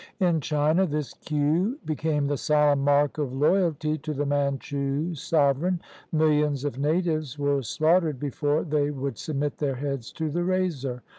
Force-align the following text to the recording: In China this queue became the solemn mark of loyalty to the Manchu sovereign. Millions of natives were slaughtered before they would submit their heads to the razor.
In 0.19 0.41
China 0.41 0.87
this 0.87 1.13
queue 1.13 1.77
became 1.85 2.25
the 2.25 2.35
solemn 2.35 2.83
mark 2.83 3.19
of 3.19 3.35
loyalty 3.35 3.99
to 3.99 4.15
the 4.15 4.25
Manchu 4.25 5.13
sovereign. 5.13 5.79
Millions 6.11 6.65
of 6.65 6.79
natives 6.79 7.37
were 7.37 7.61
slaughtered 7.61 8.19
before 8.19 8.63
they 8.63 8.89
would 8.89 9.19
submit 9.19 9.59
their 9.59 9.75
heads 9.75 10.11
to 10.13 10.31
the 10.31 10.43
razor. 10.43 11.03